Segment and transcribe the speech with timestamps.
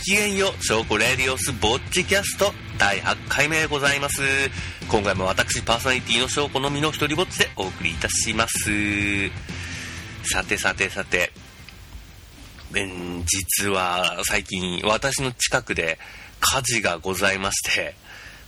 [0.00, 4.22] きげんよう、ショーコレディオスぼっちキャスト第8回目でございます。
[4.90, 8.70] 今回も私パーソナリティのショーコのみの一人ぼっちでお送りいたします。
[10.24, 11.32] さてさてさて、
[12.74, 15.98] うん実は最近私の近くで
[16.40, 17.94] 火事がございまして、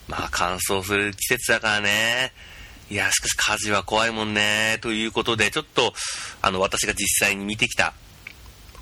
[0.09, 2.33] まあ乾燥する季節だからね。
[2.91, 4.79] いや、しかし火事は怖いもんね。
[4.81, 5.93] ということで、ちょっと、
[6.41, 7.93] あの、私が実際に見てきた、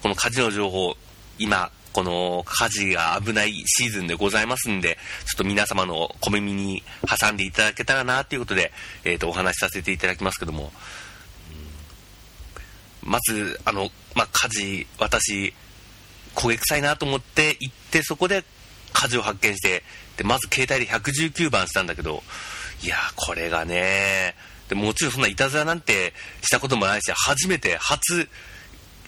[0.02, 0.96] この火事の情報、
[1.38, 6.82] 今、この火事が危ないシーズンでございますんで、ちょっと皆様の小耳に
[7.20, 8.72] 挟んでいただけたらなということで、
[9.04, 10.72] えっ、と、お話しさせていただきますけども、
[13.02, 15.54] まず、あの、まあ、火事、私、
[16.34, 18.44] 焦げ臭いなと思って行って、そこで
[18.92, 19.82] 火事を発見して、
[20.16, 22.22] で、まず携帯で119番したんだけど、
[22.82, 24.34] いや、これがね、
[24.68, 28.28] でもちろんそんないたずらなんてしたこともないし、初めて、初、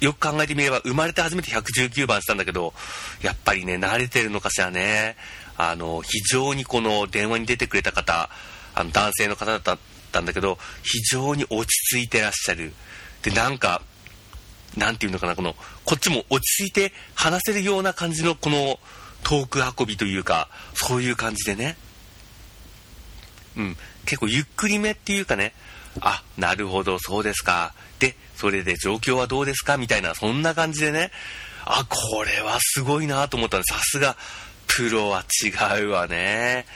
[0.02, 2.74] よく考えてみれば、生まれて初めて119番したんだけど、
[3.22, 5.16] やっぱりね、慣れてるのかしらね。
[5.56, 8.28] あの、非常にこの電話に出てくれた方、
[8.74, 9.78] あの、男性の方だっ
[10.10, 12.72] たんだけど、非常に落ち着いてらっしゃる。
[13.22, 13.80] で、なんか、
[14.76, 18.80] なんていうのかな、この、こっちも落ち着いて話せるような感じの、この、
[19.22, 21.76] トーク運びというか、そういう感じでね。
[23.56, 25.54] うん、結構ゆっくりめっていうかね、
[26.00, 27.74] あ、なるほど、そうですか。
[27.98, 29.76] で、それで状況はどうですか？
[29.76, 31.12] みたいな、そんな感じでね、
[31.64, 34.16] あ、これはすごいなと思ったら、さすが、
[34.66, 36.66] プロは違うわね。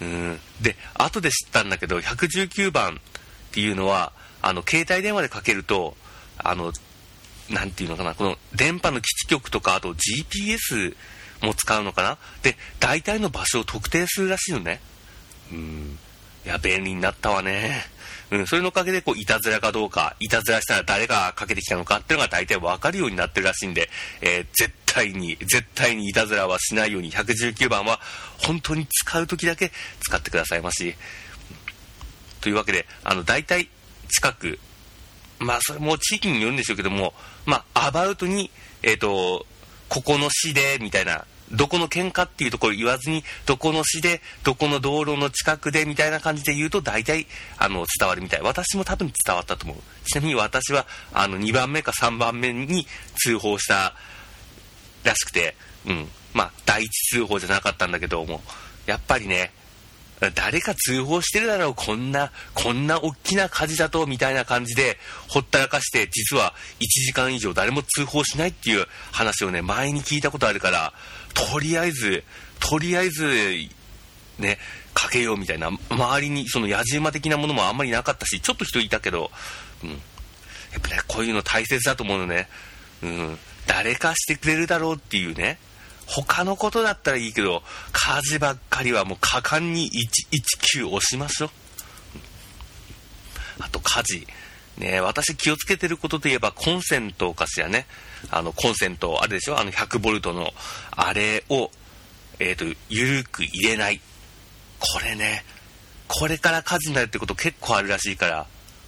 [0.00, 0.40] うん。
[0.60, 5.96] で、後で知ったんだけど、119番っていうのは、あの、携帯電話でかけると、
[6.38, 6.72] あの、
[7.48, 10.96] なんていうのかな、この電波の基地局とか、あと GPS
[11.40, 12.18] も使うのかな？
[12.42, 14.80] で、大体の場所を特定するらしいのね。
[15.52, 15.98] うん。
[16.44, 17.91] いや、便利になったわね。
[18.32, 23.90] うん、それのおかげで、こう、いたずらかどうか、いたずらしたら誰がかけてきたのかっていうのが大体わかるようになってるらしいんで、
[24.22, 28.00] えー絶対に、絶対にいたずらはしないように、119番は
[28.38, 29.70] 本当に使う時だけ
[30.00, 30.94] 使ってくださいまし。
[32.40, 33.68] というわけで、あの、大体
[34.08, 34.58] 近く、
[35.38, 37.14] まあ、それも地域によるんでしょうけども、
[37.46, 38.50] まあ、アバウトに、
[38.82, 39.46] えっ、と、
[39.88, 47.26] ここの市で、みたいな、どこの県かっていうところ言わずに、どこの市で、どこの道路の近くで、みたいな感じで言うと、大体、
[47.58, 48.40] あの、伝わるみたい。
[48.42, 49.76] 私も多分伝わったと思う。
[50.06, 52.86] ちなみに私は、あの、2番目か3番目に
[53.16, 53.94] 通報した
[55.04, 55.54] らしくて、
[55.86, 56.08] うん。
[56.32, 58.42] まあ、第一通報じゃなかったんだけども、
[58.86, 59.52] やっぱりね、
[60.30, 64.98] 誰か通報してるだろう、こんな、こんな大きな火事だと、みたいな感じで、
[65.28, 70.92] ほったらかして、実は1時間以上誰も通報しないっていう話をね、前に聞いたことあるから、
[71.34, 72.24] とりあえず、
[72.60, 73.30] とりあえず、
[74.38, 74.58] ね、
[74.94, 79.30] かけようみたいな、周りにその野じ馬的なものもあんまりなかったし、ちょっと人いたけど、
[79.82, 79.90] うん。
[79.90, 79.96] や
[80.78, 82.48] っぱね、こういうの大切だと思うのね。
[83.02, 83.38] うん。
[83.66, 85.58] 誰かしてくれるだろうっていうね。
[86.06, 87.62] 他のことだったらいいけど、
[87.92, 89.90] 火事ばっかりはもう果敢に
[90.72, 91.50] 119押しましょう。
[93.60, 94.26] あと火事。
[94.78, 97.86] ね私気をつけてることといえばコンセントかしらね。
[98.30, 100.52] あの、コンセント、あれでしょあの100ボルトの、
[100.90, 101.70] あれを、
[102.38, 104.00] えっ、と、ゆるく入れない。
[104.78, 105.44] これね、
[106.08, 108.46] これから火事になるってこと結構あるらしいから。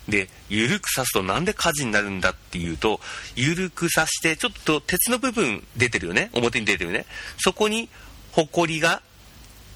[0.09, 3.01] で、ゆるく刺すとなんで火事になるんだっていうと、
[3.37, 6.31] ゆるく刺して、ちょっと鉄の部分出てるよね。
[6.35, 7.07] 表に出てるよね。
[7.39, 7.89] そこに、
[8.33, 9.01] ホコリが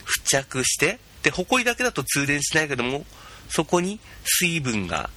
[0.05, 3.07] 付着して、で、ホコリだけだと通電しないけども、
[3.49, 5.11] そこに水分が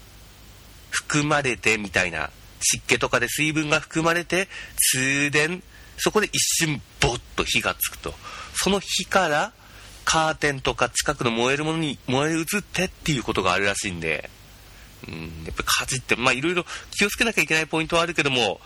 [0.90, 2.30] 含まれてみたいな、
[2.62, 4.48] 湿気とかで水分が含まれて、
[4.94, 5.62] 通電、
[5.98, 8.14] そこで一瞬ボッと火がつくと。
[8.54, 9.54] その火から、
[10.04, 14.30] カーテンとか近くの燃えるものに燃え移ってっていうことがあるらしいんで、
[15.08, 18.60] うん、やっぱ火事って、まあいろいろ気をつけなきゃいけないポイントはあるけども、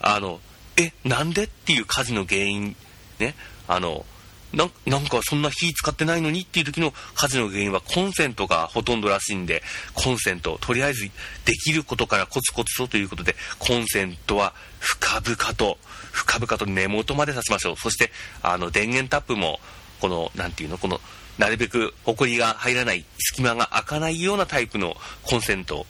[0.00, 0.40] あの、
[0.76, 2.76] え、なんでっていう火事の原因、
[3.18, 3.34] ね、
[3.68, 4.04] あの、
[4.52, 9.62] なんなんかそんな火使ってないのにっていう時の火事の原因はコンセントがほとんどらしいんで、
[9.94, 11.10] コンセント、とりあえず
[11.44, 15.78] できることからコツコツとということで、コンセントは深々と、
[16.10, 17.76] 深々と根元まで刺しましょう。
[17.76, 18.12] そして、
[18.42, 19.60] あの、電源タップも、
[20.00, 21.00] この、なんていうの、この、
[21.38, 25.86] なるべく埃が入らない、隙間が開かないようなタイプのコンセント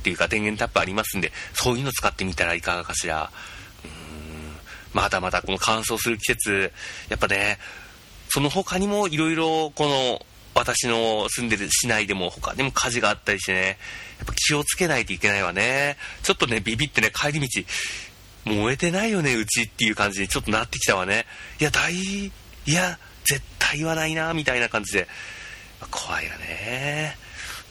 [0.00, 3.30] っていうか電源タップありますんで、そういうの使ってみたらいかがかしら。
[3.84, 4.56] うーん
[4.92, 6.72] まだまだこの乾燥する季節、
[7.08, 7.58] やっぱね、
[8.34, 10.20] その他にもいろいろこの
[10.56, 13.78] 私の住んでる市内でも他にも火事があったりしてね、
[14.18, 15.96] やっぱ気をつけないといけないわね。
[16.24, 17.62] ちょっとね、ビビってね、帰り道、
[18.46, 21.26] 燃えてないよね、うちっていう感じにちょっとなってきたわね。
[21.60, 22.32] いや、大、い
[22.66, 25.06] や、絶対言わないな、みたいな感じで。
[25.92, 27.16] 怖いよね。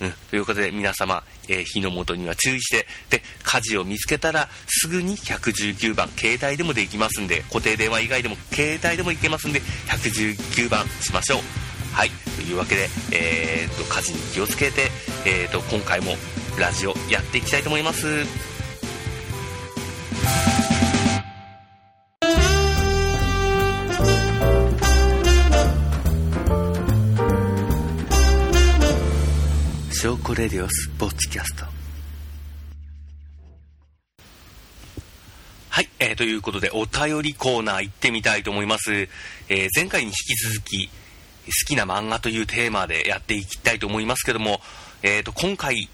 [0.02, 11.40] うん、ということで皆様、えー、火の元には注意して、で、火事を見つけたらすぐに119番、携帯でもできますんで、固定電話以外でも携帯でも行けますんで、119番しましょう。
[11.94, 14.90] はい、というわけで、えーと、火事に気をつけて、
[15.26, 16.16] えーと、今回も
[16.60, 18.54] ラジオやっていきたいと思います。
[30.36, 31.66] レディオスポッチキャスト
[35.70, 40.90] はい、えー、ということでお便りコーナー行ってみたいと思います、えー、前回に引き続き
[41.46, 44.24] 好きな漫画というテーマでやっていきたいと思います。
[44.24, 44.62] けども、
[45.02, 45.90] えーと、今回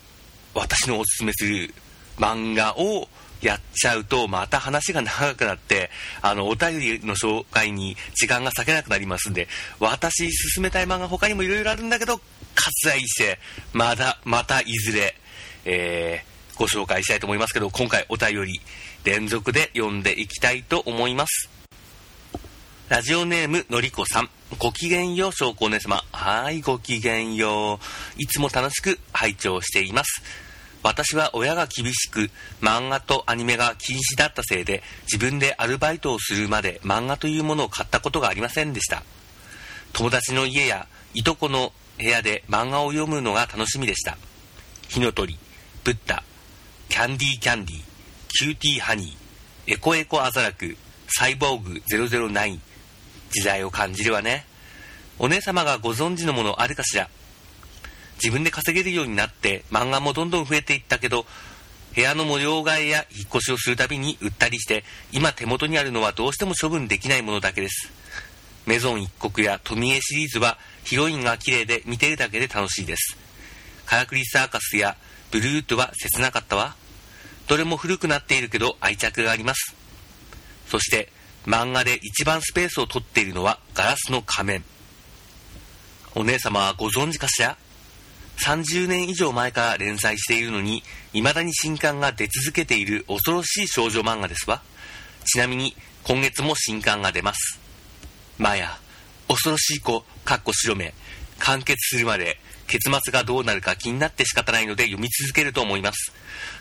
[0.54, 1.18] 私のおす。
[1.18, 1.24] す。
[1.24, 1.46] めす。
[1.46, 1.74] る
[2.18, 3.08] 漫画を
[3.42, 5.90] やっちゃうとまた話が長くなって
[6.22, 9.30] あのお便りの紹介に時間が割けなくなります。
[9.30, 9.48] んで
[9.80, 12.20] 私進めたい漫画他にもいろいろあるんだけど
[12.60, 13.40] 割愛して、
[13.74, 15.16] まだ、またいずれ、
[15.66, 18.62] えー、ご紹介したいと思いますけど、今回お便り
[19.04, 21.50] 連続で読んでいきたいと思います。
[22.90, 24.30] ラジオネームのりこさん。
[24.58, 26.04] ごきげんよう、証拠お姉様。
[26.12, 27.80] はい、ごきげんよ
[28.18, 28.22] う。
[28.22, 30.24] いつも楽しく拝聴しています。
[30.82, 32.30] 私は親が厳しく
[32.62, 39.04] 漫画とアニメが禁止だったせいで自分でアルバイトをするまで漫画というものを買ったことがありませんでした
[39.94, 44.18] 友達の家やいとこの部屋で漫画を読むのが楽しみでした。
[44.88, 45.38] 火の鳥
[45.84, 46.24] ブッダ
[46.88, 47.82] キャンディーキャンディー
[48.30, 50.78] キューティーハニーエコエコアザラク
[51.10, 52.60] サイボーグ009
[53.32, 54.46] 時代を感じるわね。
[55.20, 57.10] お姉様がご存知のものあるかしら？
[58.24, 61.26] 自分で稼げるようになって漫画もどんどん増えていったけど
[61.96, 67.92] 部屋の模様替えや引っ越しをするたびに売ったりして今手元にあるのはどうしても処分できないものだけです。
[68.66, 73.18] メゾン一国や富江シリーズはヒロインが綺麗で見てるだけで楽しいです。
[73.86, 74.96] カラクリサーカスや
[75.32, 76.76] ブルートは切なかったわ。
[77.48, 79.76] どれも古くなっているけど愛着があります。
[80.68, 81.12] そして
[81.46, 84.64] 漫画で一番スペースを取っているのはガラスの仮面。
[86.16, 87.58] お姉様はご存知かしら
[88.46, 90.84] ?30 年以上前から連載しているのに、
[91.14, 94.62] 未だに新刊が出続けている恐ろしい少女漫画ですわ。
[95.26, 97.60] ちなみに今月も新刊が出ます。
[98.40, 98.80] マヤ、
[99.28, 100.94] 恐ろしい子、かっこ白目、
[101.40, 106.14] 完結するまで、結末がどうなるか気になって仕方ないので読み続けると思います。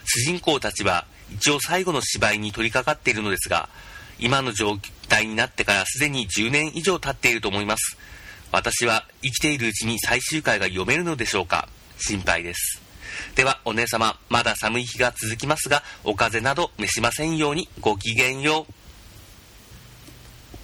[0.05, 3.69] 主人公たちは一応最後の芝居に取り掛かっているのですが、
[4.19, 4.77] 今の状
[5.07, 7.97] 態になってからすでに10年以上経っていると思います。
[8.51, 11.69] 私は生きているうちに最終回が読めるのでしょうか？
[11.97, 12.81] 心配です。
[13.35, 18.73] では、お姉様、まだ寒い日が続きますが、お風邪など召しませんようにごきげんよう。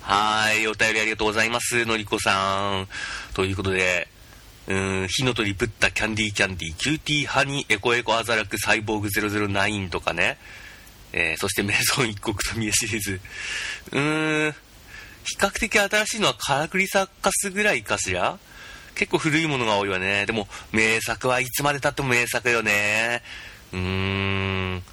[0.07, 2.87] はい、お便りありがとうございます、のりこさん。
[3.33, 4.07] ということで、
[4.67, 10.37] うん、火の鳥ぶったキャンディーキャンディー、キューティーハニーエコエコアザラクサイボーグ009とかね、
[11.11, 13.19] えー、そしてメゾン一国と見えシリーズ。
[13.93, 14.51] うーん、
[15.23, 18.37] 比較的新しいのはカラクリサッカスぐらいかしら？
[18.93, 20.27] 結構古いものが多いわね。
[20.27, 23.23] でも、名作はいつまでたっても名作よね。
[23.73, 23.79] うー
[24.75, 24.83] ん。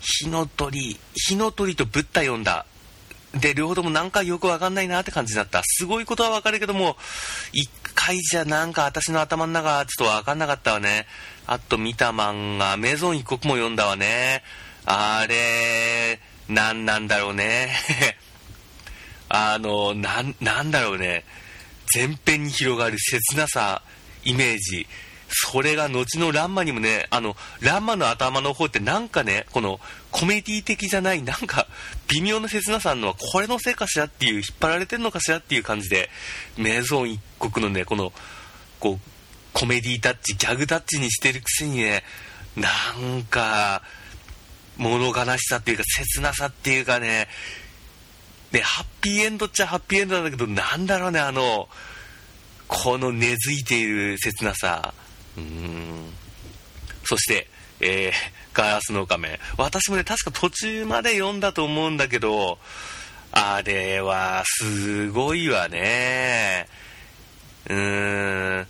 [0.00, 2.66] 火の鳥、火の鳥とブッダ読んだ。
[3.40, 5.62] で、両方ともなんかよくわかんないなって感じだった。
[5.64, 6.96] すごいことはわかるけども、
[7.52, 11.06] 一回じゃなんか私の頭の中ちょっとわかんなかったわね。
[11.46, 14.42] あと見た漫画、メゾン一国も読んだわね。
[14.86, 17.74] あれ、なんなんだろうね。
[19.28, 21.24] あの、なん、なんだろうね。
[21.94, 23.82] 前編に広がる切なさ、
[24.24, 24.86] イメージ。
[25.36, 29.80] それが後のランマにもね、あの、ランマの頭の方ってなんかね、この
[30.12, 31.66] コメディ的じゃない、なんか
[32.08, 36.08] 微妙な切なさんのはこれのせいかしらっていう、引っ張られてんのかしらっていう感じで、
[36.56, 38.12] メゾン一国のね、この、
[38.78, 39.00] こう、
[39.52, 42.04] コメディタッチ、ギャグタッチにしてるくせにね、
[42.56, 42.68] な
[43.18, 43.82] んか、
[44.76, 47.28] 物悲しさっていうか、切なさっていうかね、
[48.52, 51.68] ね、ハッピーエンドっちゃハッピーエンドなんだけど、なんだろうね、あの、
[52.68, 54.94] この根付いている切なさ。
[55.36, 56.12] うん
[57.06, 57.48] そして、
[57.80, 58.12] えー、
[58.54, 59.38] ガラスの仮面。
[59.58, 62.58] 私もね、確か途中まで読んだと思うんだけど、
[63.30, 66.66] あれはすごいわね。
[67.68, 68.66] うーん、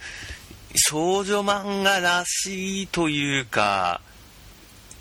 [0.75, 4.01] 少女漫画らしいというか、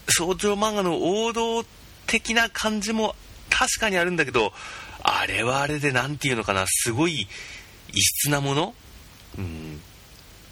[0.09, 1.65] 少女漫画の王道
[2.05, 3.15] 的な感じも
[3.49, 4.53] 確かにあるんだけど、
[5.01, 7.27] あれはあれで何て言うのかな、すごい
[7.93, 8.75] 異質なもの？
[9.37, 9.81] うん。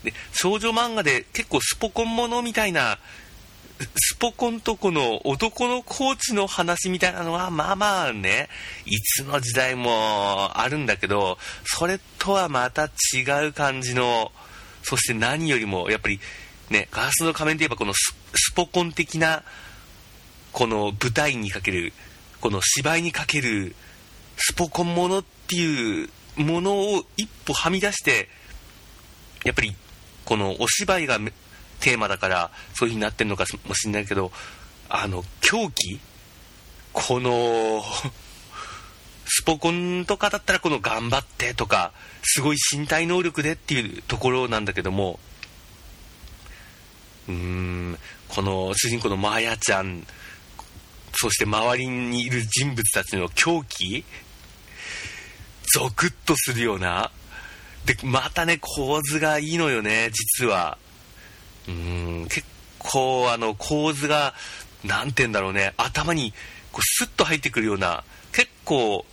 [0.03, 2.97] で少女漫画で結構スポコンものみたいな
[3.95, 8.47] スポコンとこの男のコーチの話みたいなのはまあまあね
[8.85, 14.31] いつの時代もあるんだけどそれとはまた違う感じの
[14.83, 16.19] そして何よりもやっぱり
[16.69, 19.43] ねガラスの仮面といえばこのスポコン的な
[20.51, 21.93] この舞台にかける
[22.39, 23.75] この芝居にかける
[24.37, 28.29] スポコンものっていうものを一歩はみ出して
[29.43, 29.75] やっぱり
[30.31, 31.19] このお芝居が
[31.81, 34.31] テーマだからそういう風になってるのかもしれないけど
[34.87, 35.99] あの狂気？
[36.93, 37.81] この
[39.25, 41.91] スポコンとかだったらこの頑張ってとか
[42.23, 45.19] すごい身体能力でっていうところなんだけども
[47.27, 47.97] うーん
[48.29, 50.07] この主人公のマーヤちゃん
[51.11, 54.05] そして周りにいる人物たちの狂気？
[55.73, 57.11] ゾクッとするような
[57.85, 60.77] でまたね構図がいいのよね実は。
[61.67, 62.45] うん結
[62.79, 64.33] 構あの構図が
[64.83, 66.33] 何て言うんだろうね頭に
[66.71, 69.05] こうスッと入ってくるような結構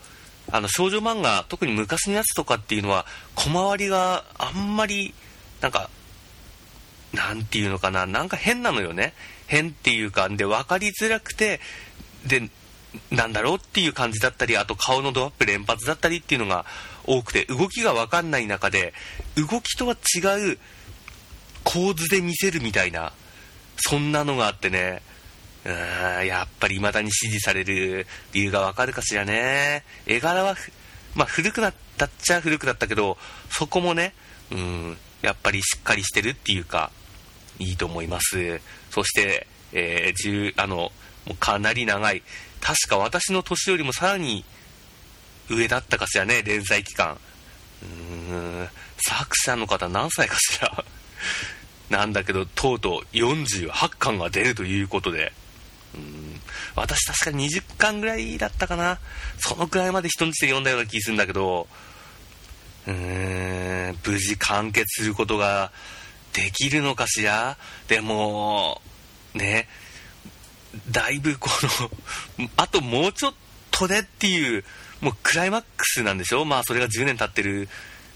[0.51, 5.15] あの少女漫画特に昔のやつとかっていうのは小回りがあんまり
[5.61, 5.91] なんか
[7.13, 9.15] なんていうのかななんか変なのよね。
[9.47, 11.61] 変っていうかで分かりづらくて
[12.27, 12.51] で
[13.11, 16.65] なんだろうっていう感じだったりあと顔のドアップ連発だったりっていうのが
[17.09, 18.93] 多くて動きが分かんない中で
[19.37, 20.59] 動きとは違う
[21.65, 23.13] 構図で見せるみたいな
[23.77, 25.03] そんなのがあってね。
[25.65, 29.85] うんやっぱり未だに支持される理由がわかるかしらね。
[30.07, 30.57] 絵柄は、
[31.15, 33.19] まあ、古くなったっちゃ古くなったけど
[33.51, 34.15] そこもね
[34.51, 36.91] うんやっぱりしっかりしてるっていうか
[37.59, 38.61] いいと思います。
[38.91, 40.93] そして、えー、あのも
[41.33, 42.23] うかなり長い。
[42.61, 44.45] 確か私の年よりもさらに
[45.49, 47.19] 上だったかしらね連載期間。
[47.83, 48.69] うーん。
[49.07, 50.85] 作者の方何歳かしら。
[51.91, 55.33] なんだけどとうとう48巻が出るということで。
[55.95, 56.41] うん。
[56.75, 58.99] 私確か20巻ぐらいだったかな。
[59.39, 61.69] そのくらいまで人んちで読んだような気するんだけど。
[62.87, 63.99] うーん。
[64.05, 65.73] 無事完結することが
[66.33, 67.57] できるのかしら。
[67.89, 68.83] でも
[69.35, 69.69] ね。
[70.91, 71.49] だいぶこ
[71.81, 73.35] のあともうちょっ
[73.71, 74.65] とでっていう
[75.01, 76.45] もうクライマックスなんでしょ？
[76.45, 77.69] まあそれが10年経ってる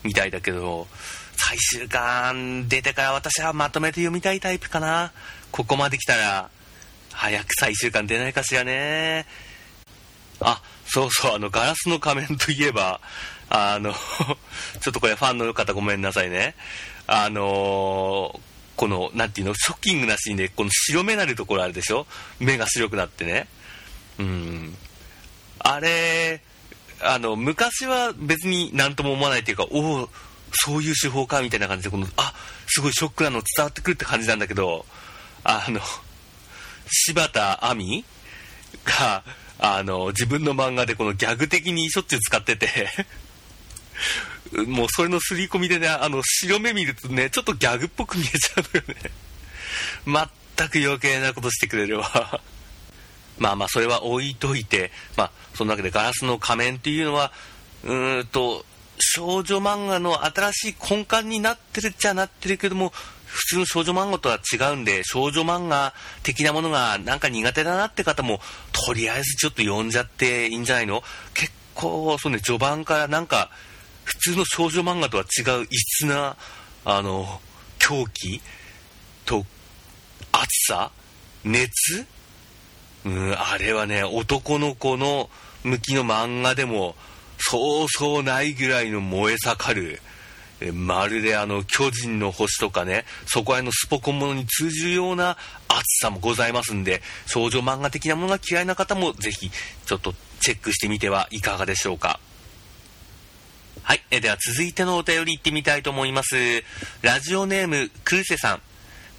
[0.02, 0.88] みたいだけど
[1.36, 5.12] 最終巻出てから私はまとめて読みたいタイプかな。
[5.50, 6.50] ここまで来たら
[7.12, 9.26] 早く最終巻出ないかしらね。
[10.40, 13.00] あそうそうあのガラスの仮面といえば
[13.48, 13.92] あの
[14.80, 16.54] ちょっとこれファンの方ごめんなさいね。
[17.06, 18.40] あの
[18.76, 19.54] この何ていうの？
[19.54, 22.06] ショッキングなシーンでこの白目なるところあるでしょ？
[22.40, 23.46] 目が白くなってね。
[24.18, 24.76] うん。
[25.60, 26.40] あれ
[27.02, 30.08] あの昔は別に何とも思わないっていうかおお
[30.52, 32.34] そういう手法かみたいな感じでこのあ
[32.66, 34.84] すごいショックなの伝わってくるって感じなんだけど
[35.44, 35.80] あの
[36.88, 38.04] 柴田亜美
[38.84, 39.24] が
[39.58, 42.88] あの自分の漫画でこのギャグ的にしょっちゅう使ってて
[44.66, 49.10] もうそれの刷り込みでねあの白目見るとねちょっとギャグっぽく見えちゃうのよね。
[50.56, 52.40] 全く余計なことしてくれるわ。
[53.38, 57.32] まあまあそれは置いといてまあそんなわけでガラスの仮面っていうのは
[57.84, 58.64] うーんと
[58.98, 62.92] 少女漫画の新しい根幹になってるっちゃなってるけども
[63.24, 68.40] 普通の少女漫画とは違うんで少女漫画的なものがなんか苦手だなって方も
[68.72, 71.02] とりあえずちょっと読んじゃっていいんじゃないの？
[71.32, 73.50] 結構そうね序盤からなんか
[74.04, 76.36] 普通の少女漫画とは違う異質な
[76.84, 77.40] あの
[77.78, 78.42] 狂気
[79.24, 79.46] と
[80.32, 80.90] 熱さ？
[81.44, 82.06] 熱？
[83.04, 85.28] うんあれはね男の子の
[85.64, 86.94] 向きの漫画でも
[87.38, 90.00] そうそうないぐらいの燃え盛る
[90.60, 95.36] えまるであの巨人の星とかねそこら辺のスポコンものに通じるような
[95.68, 99.50] 熱さもございますんで少女漫画的なものが嫌いな方もぜひ
[99.86, 102.20] ちょっとチェックしてみてはいかがでしょうか
[103.82, 104.02] はい。
[104.12, 106.36] えでは続いてのお便り行ってみたいと思います。
[107.02, 108.62] ラジオネーム、クルセさん。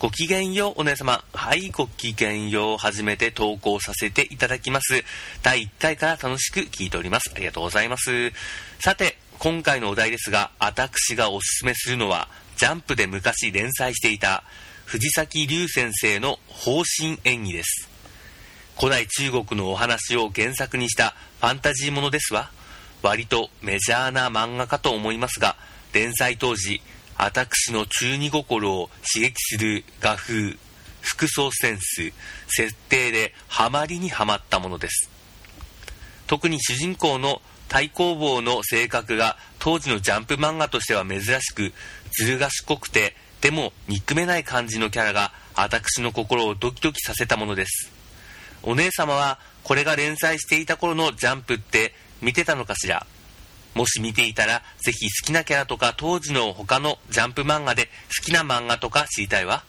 [0.04, 1.24] ごきげんよう、お姉様。
[1.32, 2.78] はい、ごきげんよう。
[2.78, 5.02] 初めて投稿させていただきます。
[5.44, 7.32] 第1回から楽しく聞いております。
[7.34, 8.34] ありがとうございます。
[8.82, 14.44] さて、今回のお題ですが、私がおすすめするのは、ジャンプで昔連載していた、
[14.84, 17.88] 藤崎龍先生の方針演技です。
[18.78, 22.52] 古代中国のお話を原作にしたファンタジーものですわ。
[23.04, 25.56] 割とメジャーな漫画かと思いますが、
[25.94, 26.82] 連載当時、
[27.18, 30.58] 私の中二心を刺激する画風、
[31.02, 32.12] 服装センス、
[32.48, 35.10] 設定でハマりにはまったものです。
[36.28, 41.74] 特に主人公の太公望の性格が当時のジャンプ漫画としては珍しく、
[42.12, 47.92] ずる賢くて、でも憎めない感じのキャラが私の心をドキドキさせたものです。
[48.64, 53.06] お姉様はこれが連載していた頃のジャンプって見てたのかしら？
[53.74, 59.64] もし見ていたら、ぜひ好きなキャラとか当時の他のジャンプ漫画で好きな漫画とか知りたいわ。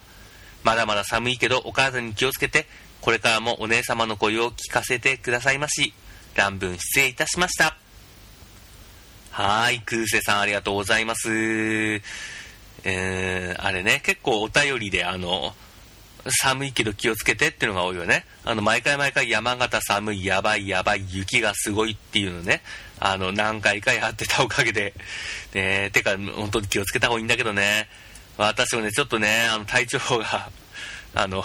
[0.62, 2.66] まだまだ寒いけどお体に気をつけて、
[3.00, 5.94] これからもお姉様の声を聞かせてくださいまし。
[6.34, 7.76] 乱文失礼いたしました。
[9.30, 12.00] はい、空瀬さんありがとうございます。
[12.84, 15.54] えー、あれね、結構お便りであの、
[16.30, 18.24] 寒いけど気をつけてっていうのが多いよね。
[18.44, 22.62] あの、毎回毎回山形寒い、やばい、やばい、雪がすごいっていうのね、
[23.00, 24.94] あの、何回かやってたおかげで、
[25.52, 27.88] ね、てか、本当に気をつけた方がいいんだけどね、
[28.36, 30.50] 私もね、ちょっとね、あの、体調が、
[31.14, 31.44] あの、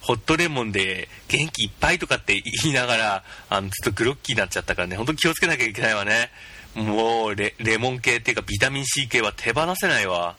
[0.00, 6.30] ホットレモンで元気いっぱいとかって言いながら、あの、ちょっとグロッキーになっちゃったからね、本当に気をつけなきゃいけないわね。
[6.74, 10.36] もうレ、レモン系っていうかビタミン C 系は手放せないわ。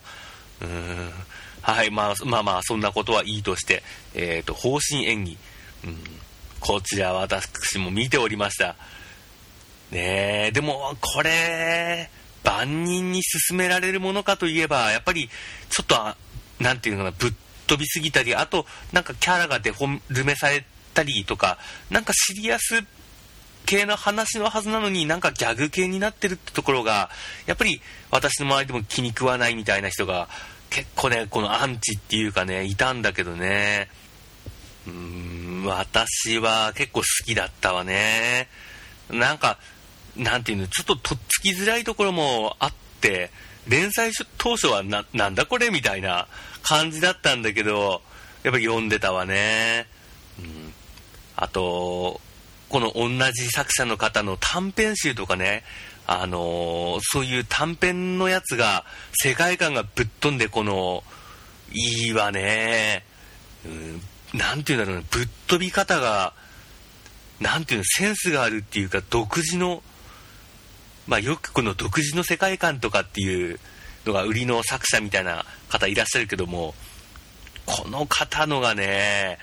[0.62, 1.14] うーん。
[1.66, 3.82] はい、まあ、まあまあ、そんなことはいいとして、
[4.14, 5.38] えっ、ー、と、方針演技。
[5.86, 5.98] うん。
[6.60, 8.76] こちら私も見ておりました。
[9.90, 12.12] ねえ、でも、これ、
[12.44, 15.28] 万人に勧められるものかといえば、やっぱり、
[15.72, 15.96] ちょっと、
[16.64, 17.34] なんていうのかな、ぶっ
[17.66, 21.58] 飛びすぎたり、あと、なんかキャラがデフォルメされたりとか、
[21.90, 22.86] なんかシリアス
[23.66, 27.10] 系の話のはずなのになんかギャグ系になってるってところが、
[27.48, 27.82] やっぱり
[28.12, 30.30] 私の周りでも気に食わないみたいな人が、
[30.70, 33.90] 結構ね、このアンチっていうかね、いたんだけどね。
[34.88, 38.50] うーん、私は結構好きだったわね。
[39.10, 39.58] なんか、
[40.16, 43.32] なんていうの、ちょっととっつきづらいところもあって、
[43.68, 46.28] 連載当初はな、なんだこれみたいな
[46.62, 48.02] 感じだったんだけど、
[48.44, 49.88] やっぱり読んでたわね。
[50.40, 50.74] うん。
[51.36, 52.22] あと、
[52.70, 55.64] この同じ作者の方の短編集とかね、
[56.08, 61.04] あのー、そういう短編のやつが、世界観がぶっ飛んで、この、
[61.72, 63.04] いいわね。
[63.66, 64.02] うん、
[64.38, 66.34] なんていうんだろうね、ぶっ飛び方が、
[67.40, 69.82] なんていうの、センスがあるっていうか、独自の、
[71.08, 73.60] まあ、よくこの独自の世界観とかっていう
[74.06, 76.76] のが売りの作者みたいな方いらっしゃるけども、
[77.66, 79.38] この方のがね、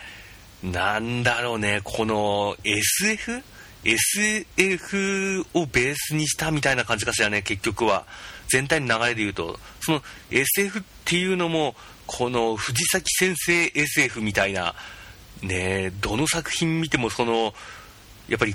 [0.63, 3.43] なんだろうね、この SF?
[3.85, 8.07] SF をベースにしたみたいな感じかしらね、結局は。
[8.49, 11.75] 全体の流れで言うと、その SF っていうのも、
[12.07, 14.75] この藤崎先生 SF みたいな、
[15.43, 17.55] ね、どの作品見てもその、
[18.29, 18.55] やっぱり、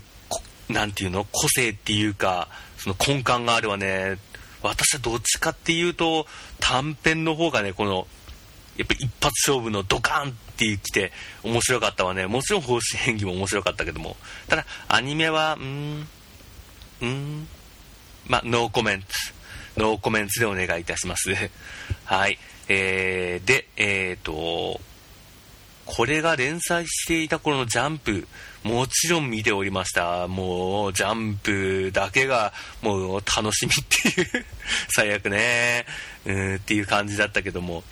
[0.69, 4.19] なんていうの、個性っていうか、その根幹があるわね。
[4.61, 6.27] 私はどっちかっていうと、
[6.59, 8.07] 短編の方がね、この、
[8.77, 11.11] やっぱ一発勝負のドカンってきて
[11.43, 12.27] 面白かったわね。
[12.27, 14.15] もちろん方針演技も面白かったけども。
[14.47, 16.07] ただ、アニメは、うん、
[17.01, 17.47] うん、
[18.27, 19.07] まノーコメント。
[19.77, 21.33] ノーコメントでお願いいたします。
[22.05, 22.37] はい。
[22.67, 24.81] えー、で、えーと、
[25.85, 28.27] これが連載していた頃のジャンプ、
[28.63, 30.27] もちろん見ておりました。
[30.27, 34.45] もう、ジャンプだけが、もう楽しみっていう
[34.89, 35.85] 最悪ね、
[36.25, 37.83] うん、っていう感じだったけども、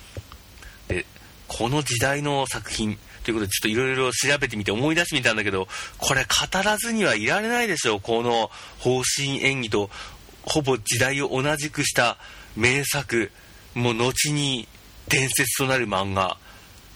[1.48, 5.66] この時代の作品、ということで、ちょっといろいろ調べてみて思い出してみたんだけど、
[5.98, 8.00] これ語らずにはいられないでしょう。
[8.00, 9.90] この方針演技と、
[10.42, 12.18] ほぼ時代を同じくした
[12.54, 13.32] 名作、
[13.74, 14.68] もう後に
[15.08, 16.38] 伝説となる漫画。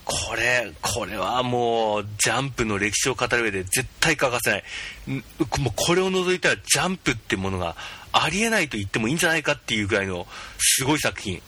[0.05, 4.65] これ、これはもう、ジャンプの歴史を語る上で絶対欠かせない。
[5.09, 7.77] もうこれを除いたら、ジャンプってものが
[8.13, 10.27] ありえないと言ってもいいんじゃないかっていうぐらいの
[10.59, 11.43] すごい作品。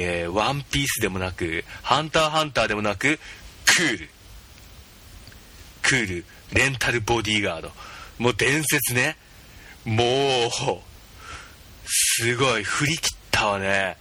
[0.00, 3.18] えー、ワンピースでもなく、ハンターハンターでもなく、
[3.66, 4.08] クール。
[5.82, 7.72] クール、レンタルボディーガード。
[8.18, 9.16] もう伝説ね。
[9.84, 10.08] もう、
[11.84, 13.96] すごい、振り切ったわね。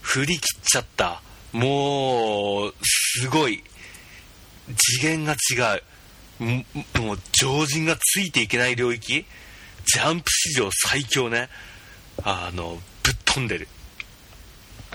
[0.00, 1.22] 振り切っちゃった。
[1.52, 3.62] もう、すごい。
[4.76, 5.78] 次元が違
[6.40, 7.00] う。
[7.00, 9.24] もう、常人がついていけない領域
[9.86, 11.48] ジャンプ史上最強ね。
[12.24, 13.68] あの、ぶっ飛んでる。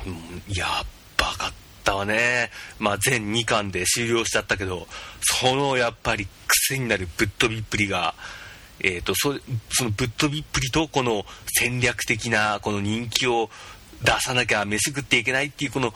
[0.06, 0.86] うんやっ
[1.18, 2.52] ばかったわね。
[2.80, 4.88] まあ、全2巻で終了しちゃったけど、
[5.22, 8.14] そのやっぱり癖になるぶっ飛びっぷりが、
[8.80, 9.34] えーと、そ
[9.72, 13.50] そのぶっ飛びっぷりとこの戦略的なこの人気を
[14.04, 15.94] 出さなきゃ飯食っていけないっていうこの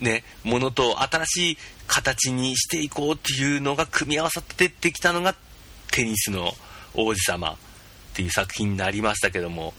[0.00, 5.34] ね、ものと新しい形にしていこうっていうのが組み合わさってできたのが
[5.92, 6.52] テニスの
[6.94, 7.56] 王子様っ
[8.14, 9.74] ていう作品になりましたけども、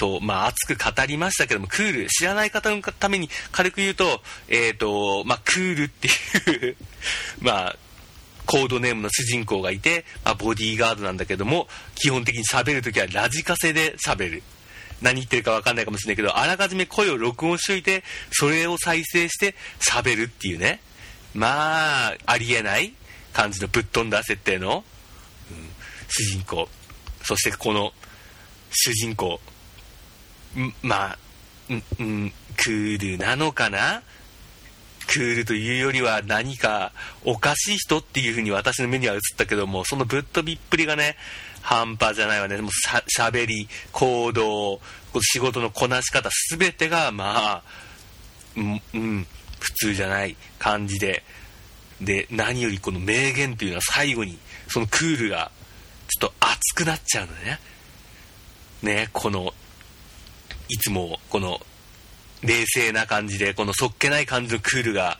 [0.00, 6.76] と、まあ、熱く語りましたけども、クール、知らない方のために軽く言うと、えっ、ー、と、まあ、クールっていう
[7.40, 7.76] まあ、
[8.46, 14.42] コードネームの主人公がいて、まあ、ボディーガードなんだけども、基本的に喋るときはラジカセで喋る。
[15.02, 19.54] 何言ってるか分かんないかもしれないけど、あらかじめ声を録音しといて、それを再生して
[19.86, 20.80] 喋るっていうね。
[21.34, 22.94] まあ、ありえない
[23.34, 24.82] 感じのぶっ飛んだ設定の、
[25.50, 25.68] うん、
[26.08, 26.70] 主人公。
[27.22, 27.92] そしてこの、
[28.72, 29.40] 主人公
[30.82, 31.18] まあ
[31.72, 34.02] んんクールなのかな？
[35.06, 36.92] クールというよりは何か
[37.24, 41.16] おかしい人っていう風に私の目には映ったけどもそのぶっ飛びっぷりがね
[41.62, 42.56] 半端じゃないわね。
[42.58, 44.80] もうしゃべり行動
[45.20, 47.62] 仕事のこなし方全てがまあ
[48.56, 48.60] う
[48.98, 49.26] ん、
[49.58, 51.22] 普通じゃない感じで。
[52.00, 55.50] で何よりこの名言っていうのは最後にそのクールが
[56.08, 57.60] ちょっと熱くなっちゃうのね。
[58.82, 59.52] ねこの
[60.70, 61.60] いつもこの
[62.42, 65.18] 冷静な感じでこのそっけない感じのクールが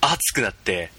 [0.00, 0.90] 熱くなって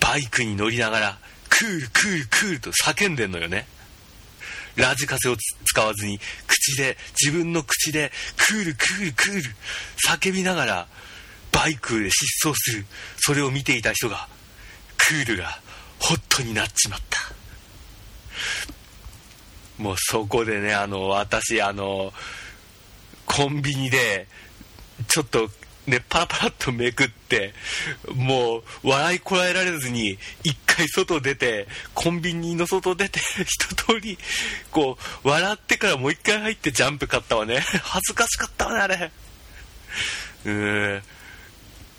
[0.00, 1.18] バイクに乗りながら
[1.48, 3.66] クールクールクールと叫んでんのよね。
[4.76, 9.42] ラジカセを使わずに口で自分の口でクールクールクール
[10.06, 10.86] 叫びながら
[11.50, 12.86] バイクで疾走する
[13.18, 14.28] それを見ていた人が
[14.98, 15.60] クールが
[15.98, 17.18] ホットになっちまった。
[19.82, 22.12] もうそこでねあの私あの
[23.28, 24.26] コンビニで
[25.06, 25.48] ちょっと
[25.88, 27.54] ね、パラパラっとめくって、
[28.14, 34.18] もう、笑いこらえられずに、一回外出て、コンビニの外出て、 一通り、
[34.70, 37.60] こう、笑ってからもう一回入ってジャンプ買ったわね。
[37.82, 39.10] 恥ずかしかったわね、あれ。
[40.44, 41.02] うーん。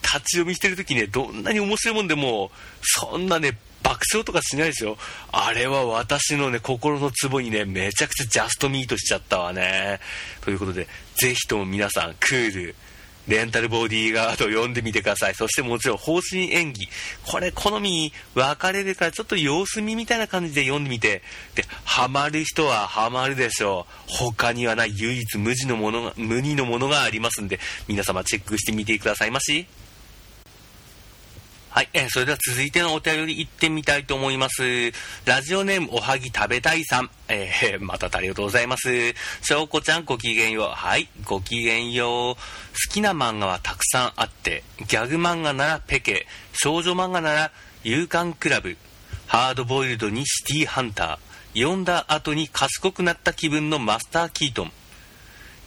[0.04, 2.52] 立ち読みしてる時ね、どんなに面白いもんでも、
[2.84, 3.58] そんなね、
[3.90, 4.98] 爆笑とかしないですよ。
[5.32, 10.00] あれは私のね、心のツボにね、めちゃくちゃジャストミートしちゃったわね。
[10.42, 12.76] ということで、ぜひとも皆さん、クール、
[13.28, 15.34] レンタルボディーガードを読んでみてください。
[15.34, 16.88] そしてもちろん方針演技。
[17.26, 21.24] これ好み分かれるからちょっと様子見みたいな感じで読んでみて。
[21.56, 24.12] で、ハマる人はハマるでしょう。
[24.12, 29.66] 他にはない唯一無二のものが、無二のものがありますんで、皆様チェックしてみてくださいまし。
[31.72, 34.92] はい、えー、それでは続いてのお便り行ってみたいと思います。
[35.26, 37.12] ラジオネームおはぎ食べたいさん。
[37.28, 39.14] えー、 またありがとうございます。
[39.44, 40.70] しょうこちゃんごきげんよう。
[40.70, 42.36] はい、ごきげんよう。
[42.36, 42.42] 好
[42.92, 47.52] きな漫画はたくさんあって、ギャグ漫画ならペケ、少女漫画なら
[47.84, 48.76] 勇敢クラブ、
[49.28, 54.72] ハードボイルドにシティハンター、読んだ後に賢くなった気分のマスター・キートン、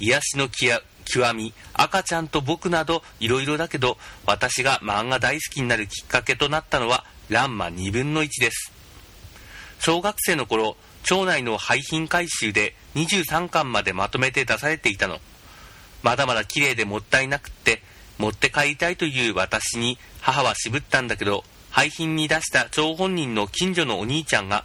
[0.01, 8.72] 癒しのきや極み、赤ちゃんと僕などいろいろだけど、私が漫画大好きになるきっかけとなったのは、ランマ2分の1です。
[9.79, 15.18] 小学生の頃、町内の廃品回収で23巻までまとめて出されていたの。
[16.03, 17.83] まだまだ綺麗でもったいなくって、
[18.18, 24.64] 持って帰りたいという私に母は渋ったんだけど、廃品に出した張本人の近所のお兄ちゃんが、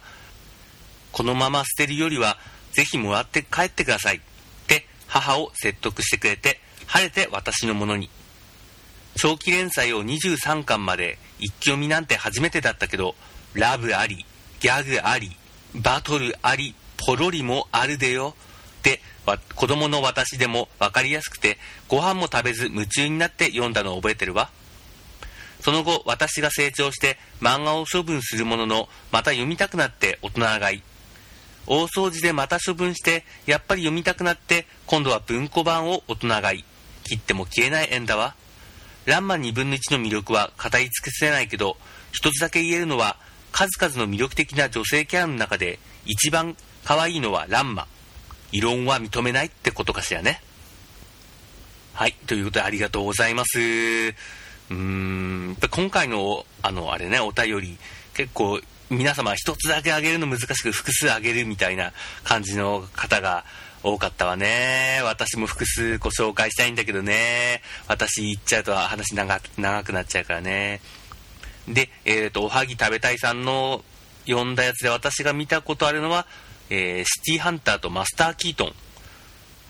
[1.12, 2.38] このまま捨てるよりは、
[2.72, 4.20] ぜひもらって帰ってください。
[5.08, 8.08] 母を説得してくれて、晴れて私のものに。
[9.16, 13.16] 長期連載を23巻まで一気読みなんて初めてだったけど、
[13.54, 14.24] ラブあり、
[14.60, 15.36] ギャグあり、
[15.74, 18.36] バトルあり、ポロリもあるでよ。
[18.78, 19.00] って
[19.54, 24.50] 子供の私でも分かりやすくてご飯も食べず夢中になって読んだのを覚えてるわ
[25.60, 30.82] その後私が成長して漫画を処分するもののまた読みたくなって大人買い
[31.68, 36.64] 大掃除でまた処分して、やっぱり読みたくなって、今度は文庫版を大人買い。
[37.04, 38.34] 切っても消えない縁だわ。
[39.04, 41.76] ランマ2分の1の魅力は語り尽くせないけど、
[42.12, 43.16] 一つだけ言えるのは、
[43.52, 47.86] 数々の魅力的な女性キャラの中で、一番可愛いのはランマ。
[48.50, 50.40] 異論は認めないってことかしらね。
[51.92, 52.14] はい。
[52.26, 53.58] ということでありがとうございます。
[53.58, 57.78] うーん、今回の、あの、あれね、お便り、
[58.14, 61.92] 結構皆様一つだけあげるの難しく複数あげるみたいな
[62.24, 63.44] 感じの方が
[63.82, 65.00] 多かったわね。
[65.04, 67.62] 私も複数ご紹介したいんだけどね。
[67.86, 70.80] 私言っちゃうと話長長くなっちゃうからね。
[71.68, 73.84] で、えっ、ー、と、おはぎ食べたいさんの
[74.26, 76.26] 読んだやつで私が見たことあるのは、
[76.70, 78.72] えー、シティハンターとマスター・キートン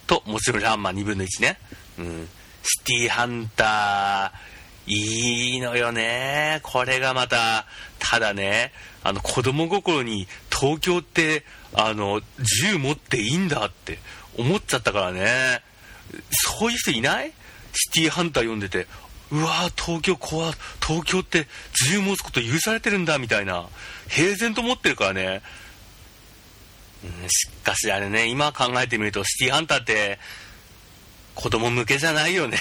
[0.07, 1.59] と、もちろんランマ2分の1ね。
[1.99, 2.29] うん。
[2.63, 4.58] シティハンター、
[4.89, 6.61] いいのよね。
[6.63, 7.67] これがまた、
[7.99, 8.73] ただね、
[9.05, 12.21] あの子供心に東京ってあの
[12.63, 13.99] 銃持っていいんだって
[14.37, 15.63] 思っちゃったからね。
[16.31, 17.33] そういう人いない？
[17.75, 18.87] シティーハンター読んでて、
[19.31, 21.47] うわー東京怖東京って
[21.87, 23.67] 銃持つこと許されてるんだみたいな
[24.09, 25.43] 平然と思ってるからね、
[27.05, 30.19] うん、しかしあれね今考えてみるとシティーハンターって
[31.41, 32.59] 子供向けじゃないよね。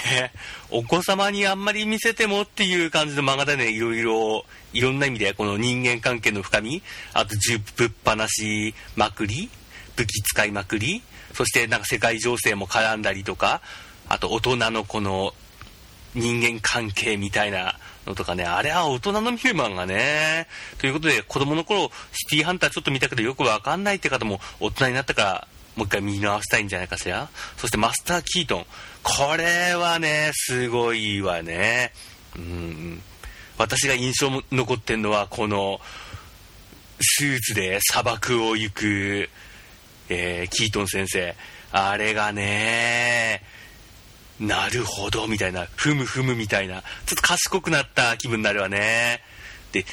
[0.70, 3.70] お子様にあんまり見せてもっていう感じの漫画だね。
[3.70, 6.80] いろいろ、いろんな意味で、この人間関係の深み、
[7.12, 9.50] あと銃ぶっ放しまくり、
[9.96, 11.02] 武器使いまくり、
[11.34, 13.62] そしてなんか世界情勢も絡んだりとか、
[14.08, 15.34] あと大人のこの
[16.14, 17.74] 人間関係みたいな
[18.06, 20.46] のとかね、あれは大人の見る漫画ね。
[20.78, 27.28] ということで、子供の頃、シティハンターちょっと見たけどよくわかんないって方も大人になったからもう一回見直したいんじゃないかしら？
[27.56, 28.66] そしてマスター・キートン。
[29.04, 31.92] これはね、すごいわね。
[32.36, 33.00] うん。
[33.56, 35.80] 私が印象も残ってんのは、この、
[37.00, 39.30] スーツで砂漠を行く、
[40.08, 41.36] えー、キートン先生。
[41.70, 43.44] あれがね、
[44.40, 49.22] なるほど、みたいな、ふむふむみたいな、ちょっと賢くなった気分になるわね。
[49.70, 49.84] で、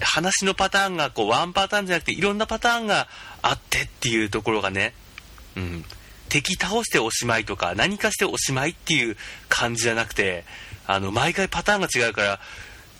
[0.00, 3.08] 話のパターンがこうワンパターンじゃなくていろんなパターンが
[3.40, 4.92] あってっていうところがね、
[5.56, 5.84] うん、
[6.28, 9.16] 敵倒しておしまいとか何かしておしまいっていう
[9.48, 10.44] 感じじゃなくて
[10.86, 12.40] あの毎回パターンが違うから、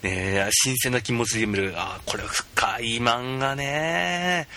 [0.02, 1.74] ね、新鮮な気持ちで見る。
[1.76, 4.48] あこれは深い漫画ね。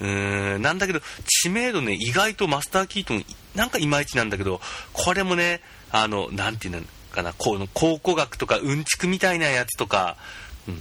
[0.00, 0.62] うん。
[0.62, 4.60] なんだけど知名度ね意外とマスター・キートンなんかいまいちなんだけど
[4.92, 10.16] これもねあのなんていうのかなこの考古学とかうんちくみたいなやつとか、
[10.68, 10.80] うん、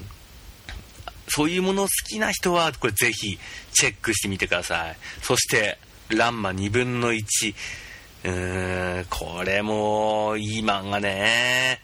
[1.27, 3.37] そういうものを好きな人は、これぜひ
[3.73, 4.97] チェックしてみてください。
[5.21, 5.77] そして、
[6.09, 7.55] ランマ2分の1。
[8.23, 11.79] うーん、これもいい漫画ね。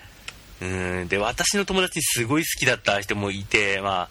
[0.62, 0.66] う
[1.04, 4.10] ん、で、私の友達すごい好きだった人もいて、まあ、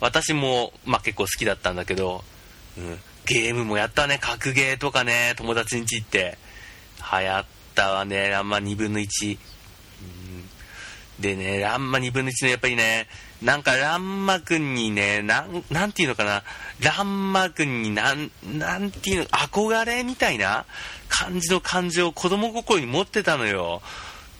[0.00, 2.22] 私も、まあ、結構好きだったんだけど、
[2.78, 6.38] うん、ゲームもやったね、格ゲーとかね、友達ん家行って、
[7.12, 9.38] 流行ったわね、ランマ2分の1。
[11.20, 13.06] でね、ランマ2分の1のやっぱりね、
[13.42, 16.42] なんかランマくんにね、なん、なんていうのかな、
[16.80, 20.64] ランマくんになん、なんていうの、憧れみたいな
[21.08, 23.82] 感じの感情を子供心に持ってたのよ。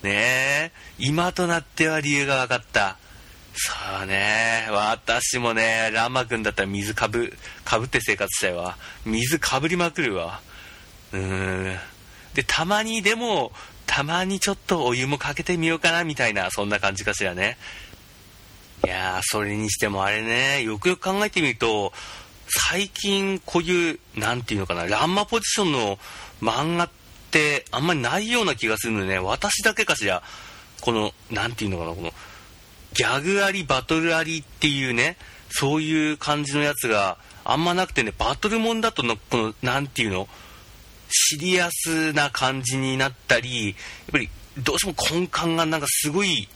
[0.03, 2.97] ねえ、今となっては理由が分かった。
[3.55, 8.79] そうね、私もね、ランマくんだったら水かぶ、かぶって生活したいわ。
[9.05, 10.41] 水かぶりまくるわ。
[11.13, 11.79] うーん。
[12.35, 13.53] で、たまにでも、
[13.91, 17.59] たまにちょっとお湯もかけてみようかなみたいな、そんな感じかしらね。
[18.85, 21.93] いやー、それにしてもあれね、よくよく考えてみると、
[22.49, 25.99] 最近こういう、なんていうのかな、ランマポジションの
[26.41, 26.91] 漫画っ
[27.33, 30.23] てあんまりないような気がするのでね、私だけかしら、
[30.83, 32.15] この、なんていうのかな、この、
[32.95, 35.17] ギャグあり、バトルありっていうね、
[35.51, 40.29] そういう感じのやつがあんまなくてね、バトルもんだとの、この、なんていうの、
[41.11, 43.77] シリアスな感じになったり、やっ
[44.13, 46.49] ぱりどうしても根幹がなんかすごい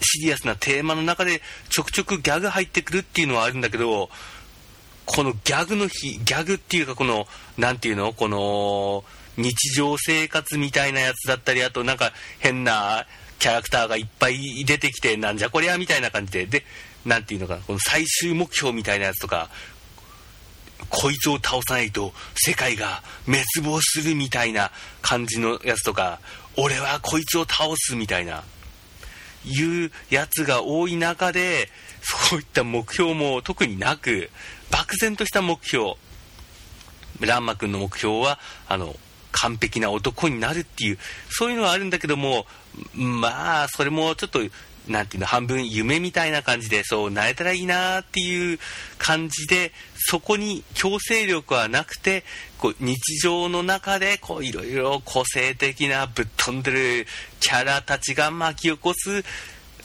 [0.00, 4.10] シリアスなテーマの中でちょくちょくギャグ入ってくるっていうのはあるんだけど、
[5.06, 7.26] このギャグの日、ギャグっていうかこの、
[7.56, 8.12] なんていうの？
[8.12, 9.04] この、
[9.36, 13.06] 日常生活みたいなやつだったり、あとなんか変な
[13.38, 16.64] キャラクターがいっぱい出てきて、なんじゃこりゃみたいな感じで、で、
[17.04, 19.48] なんていうのかな、この最終目標みたいなやつとか、
[20.88, 24.70] こいつを倒さないと世界が滅亡するみたいな
[25.02, 26.20] 感じのやつとか、
[26.56, 28.44] 俺はこいつを倒すみたいな、
[29.44, 31.70] いうやつが多い中で、
[32.02, 34.30] そういった目標も特になく、
[34.70, 35.94] 漠然とした目標、
[37.20, 38.96] ランマ君の目標は、あの、
[39.32, 42.46] 完璧な男になるっていう、そういうのはあるんだけども、
[42.94, 44.40] まあ、それもちょっと
[44.88, 48.58] なんていうの、半分夢みたいな感じで、そうなれたらいいなっていう
[48.98, 52.24] 感じで、そこに強制力はなくて、
[52.58, 57.06] こう日常の中で、こういろいろ個性的なぶっ飛んでる
[57.40, 59.24] キャラたちが巻き起こす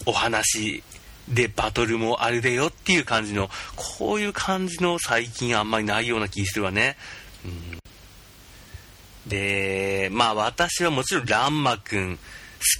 [0.06, 0.82] お話
[1.28, 6.96] でバトルもあるでよっていう感じの、こういう感じの最近あんまりないような気するわね。
[7.44, 7.78] うん、
[9.26, 12.20] で、まあ私はもちろんランマくん好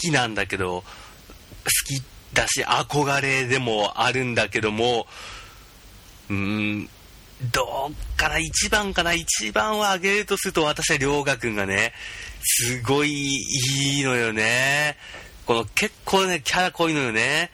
[0.01, 0.85] きなんだけど、
[1.65, 5.07] 好きだし憧れでもあるんだけども
[6.31, 6.89] うーん
[7.53, 11.93] どっから1番かな？1番を上げるとすると私は涼河君がね
[12.41, 14.97] すごいいいのよね。
[15.45, 17.51] この結構ねキャラ濃いのよね。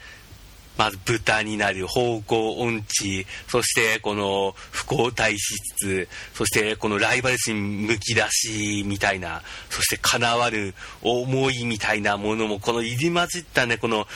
[0.78, 14.06] まず豚になる方向音痴そしてこの不幸体質そしてこのライバル心むき出しみたいなそして叶わる思いみたいなものもこの入り混じったねこの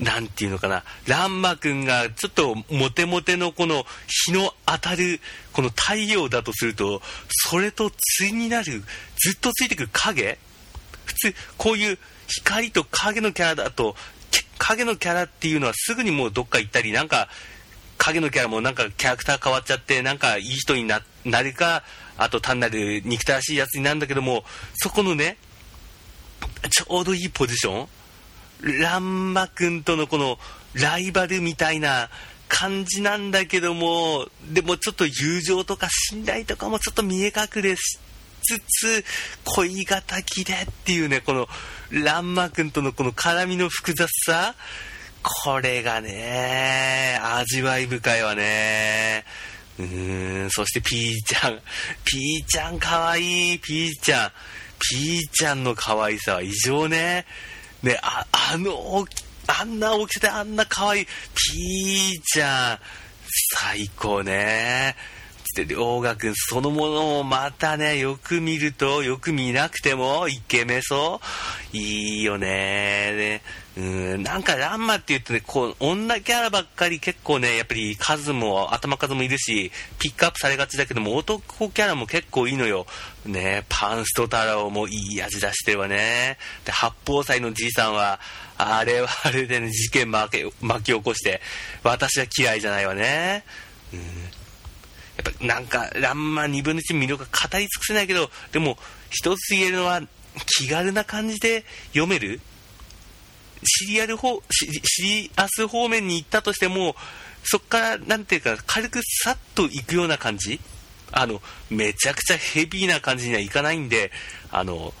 [0.00, 3.84] なんていうのかな、ランマくんがちょっとモテモテのこの
[4.26, 5.20] 日の当たる
[5.52, 8.82] この太陽だとすると、それと対になる、
[9.16, 10.38] ずっとついてくる影。
[11.04, 13.94] 普通、こういう光と影のキャラだと、
[14.58, 17.28] 影のキャラっていうのはすぐにもうどっか行ったり、なんか、
[17.98, 21.00] 影のキャラもなんかキャラクター変わっちゃって、なんかいい人にな
[21.42, 21.82] るか、
[22.16, 25.36] あと単なる憎たらしいやつになるんだけども、そこのね、
[26.70, 30.38] ちょうどいいポジションランマ君とのこの
[30.74, 32.08] ライバルみたいな
[32.48, 37.98] 感じなんだけども、でもちょっと友情とか信頼とかもちょっと見え隠れし
[38.42, 39.04] つつ、
[39.44, 41.48] 恋敵でっていうね、この
[41.90, 44.54] ランマ君とのこの絡みの複雑さ、
[45.22, 49.24] これがね、味わい深いわね。
[49.78, 51.60] うーん、そしてピーちゃん。
[52.04, 54.30] ピーちゃんかわいい、ピーちゃん。
[54.78, 57.24] ピーちゃんの可愛さは異常ね。
[57.82, 59.06] ね、あ、あの、
[59.46, 62.78] あんな大きさであんな可愛い、ピーちゃん。
[63.54, 64.96] 最高ね。
[65.54, 71.20] で、りょうがくんそのものもまたね、よく見ると、よく見なくても、イケメソ？
[71.72, 73.42] いいよね。
[73.74, 82.86] うん、なんかランマって言うとね、こう、女キャラばっかり結構ね、やっぱり数も、頭数もいるし、ピックアップされがちだけども、男キャラも結構いいのよ。
[83.24, 86.36] ね、パンスト太郎もいい味出してるわね。
[86.64, 88.20] で、八宝菜のじいさんは、
[88.58, 91.40] あれはあれでね、事件巻き巻き起こして、
[91.82, 93.44] 私は嫌いじゃないわね。
[93.92, 94.00] うん
[95.24, 98.78] やっぱなんか、ランマ2分の1魅力が語り尽くせないけど、でも、
[99.10, 100.02] 一つ言えるのは、
[100.58, 102.40] 気軽な感じで読める？
[103.64, 106.96] シリアル方、シリアス方面に行ったとしても、
[107.44, 110.58] そこから、なんていうか、軽くさっと行くような感じ？
[111.12, 114.10] あの、めちゃくちゃヘビーな感じにはいかないんで、
[114.50, 114.94] あの、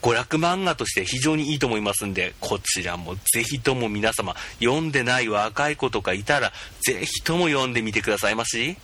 [0.00, 8.78] 娯楽漫画として非常にいいと思いますんで、こちらもぜひとも皆様、読んでない若い子とかいたら、ぜひとも読んでみてくださいまし。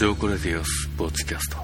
[0.00, 1.58] 白黒ディオスポーツキャスト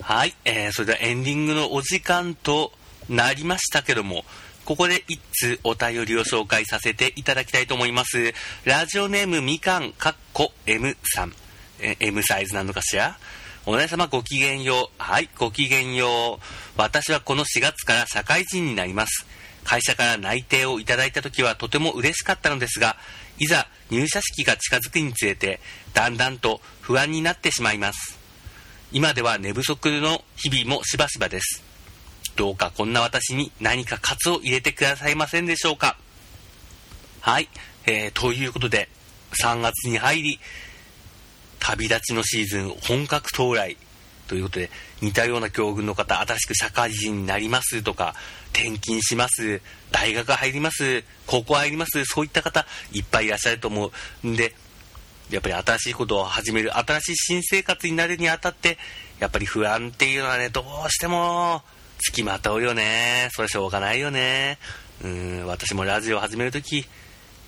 [0.00, 2.70] はい、えー、それではエンディングのお時間と
[3.08, 4.22] なりましたけども
[4.64, 8.32] ここで一通お便りを紹介させていただきたいと思います
[8.64, 11.32] ラジオネームみかんかっこ M さん、
[11.80, 13.18] え M サイズなのかしら？
[13.66, 15.02] お姉様ごきげんよう。
[15.02, 16.40] はい、ごきげんよう。
[16.76, 19.26] 私はこの4月から社会人になります。
[19.64, 22.96] 会社から内定をいただいた時はとても嬉しかったのですが、
[23.38, 25.60] いざ入社式が近づくにつれて
[25.92, 28.18] だんだんと不安になってしまいます。
[28.92, 31.62] 今では寝不足の日々もしばしばです。
[32.36, 35.96] どうかこんな私に何か喝を入れてくださいませんでしょうか。
[37.20, 37.48] はい、
[37.86, 38.88] えー、ということで
[39.42, 40.40] 3月に入り
[41.58, 43.76] 旅立ちのシーズン本格到来。
[44.26, 48.14] ということで似たような境遇の方新しく社会人になりますとか
[48.52, 49.60] 転勤します
[49.90, 53.90] 大学入ります高校入りますそういった方いっぱいいらっしゃると思
[54.24, 54.54] うんで
[55.30, 58.78] やっぱり新しいことを始める新しい新生活になるにあたって
[59.20, 61.62] やっぱり不安っていうのはねどうしても
[61.98, 63.28] つきまとうよね。
[63.32, 64.58] それしょうがないよね。
[65.02, 66.86] うん私もラジオ始める時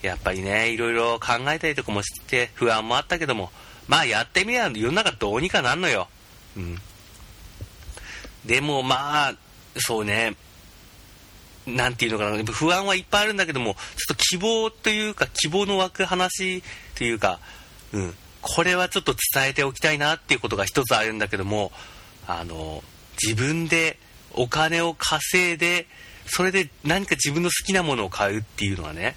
[0.02, 3.50] やっぱりねいろいろ考えたりとかもして不安もあったけども
[3.88, 6.08] まあやってみれば世の中どうにかなんのよ。
[6.56, 6.78] うん。
[8.44, 9.34] でもまあ、
[9.76, 10.36] そうね、
[11.66, 16.62] なんていうのかな、不安はいっぱいあるんだけども、ちょっと希望というか、希望の湧く話
[16.94, 17.40] というか、
[17.92, 21.72] うん、これはちょっと伝えておきたいなっていうことが一つあるんだけども、
[22.28, 22.82] あの、
[23.20, 23.98] 自分で
[24.32, 25.86] お金を稼いで、
[26.26, 29.16] それで何か自分の好きなものを買うっていうのはね、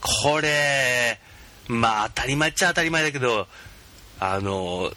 [0.00, 1.20] これ、
[1.68, 3.46] まあ当たり前っちゃ当たり前だけど、
[4.18, 4.92] あの、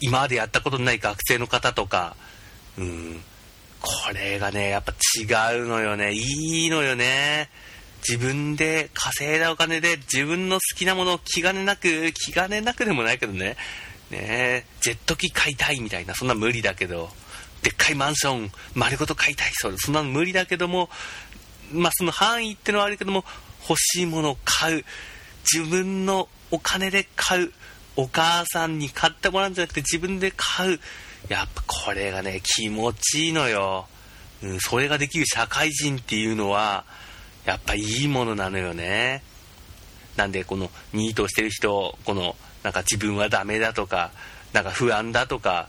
[0.00, 2.16] 今までやったことのない学生の方とか、
[2.78, 3.20] うん、
[3.80, 6.12] これがね、やっぱ違うのよね。
[6.12, 7.50] いいのよね。
[8.06, 13.56] 自分で稼いだお金で自分の好きなものを気兼ねなく、気兼ねなくでもないけどね、
[14.10, 17.10] ねジェット機買いたいみたいな、そんな無理だけど、
[17.62, 20.88] でっかいマンション丸ごと買いたい、そそんなの無理だけども、
[21.72, 23.24] まあその範囲ってのはあるけども、
[23.68, 24.84] 欲しいものを買う、
[25.52, 27.52] 自分のお金で買う、
[28.00, 30.80] お母さんに買ってもらうんじゃなくて自分で買う。
[31.28, 33.86] やっぱこれがね、気持ちいいのよ。
[34.42, 36.84] うん、それができる社会人っていうのは、
[37.44, 39.22] やっぱいいものなのよね。
[40.16, 44.12] なんで、このニートしてる人、この、なんか自分はダメだとか、
[44.54, 45.68] なんか不安だとか、